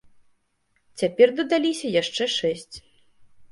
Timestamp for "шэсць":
2.39-2.75